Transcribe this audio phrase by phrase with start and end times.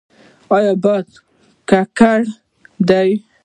[0.53, 1.07] او اباد
[1.97, 2.19] کړی
[2.89, 3.09] دی.